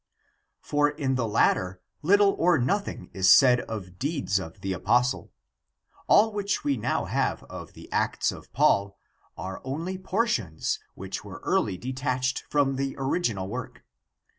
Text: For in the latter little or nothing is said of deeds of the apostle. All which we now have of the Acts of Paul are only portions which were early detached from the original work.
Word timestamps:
For 0.61 0.89
in 0.89 1.13
the 1.13 1.27
latter 1.27 1.79
little 2.01 2.31
or 2.39 2.57
nothing 2.57 3.11
is 3.13 3.29
said 3.31 3.59
of 3.61 3.99
deeds 3.99 4.39
of 4.39 4.61
the 4.61 4.73
apostle. 4.73 5.31
All 6.07 6.33
which 6.33 6.63
we 6.63 6.75
now 6.75 7.05
have 7.05 7.43
of 7.43 7.73
the 7.73 7.87
Acts 7.91 8.31
of 8.31 8.51
Paul 8.51 8.97
are 9.37 9.61
only 9.63 9.99
portions 9.99 10.79
which 10.95 11.23
were 11.23 11.39
early 11.43 11.77
detached 11.77 12.45
from 12.49 12.77
the 12.77 12.95
original 12.97 13.47
work. 13.47 13.83